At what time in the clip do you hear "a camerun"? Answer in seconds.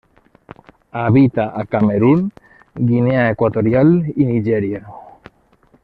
1.61-2.23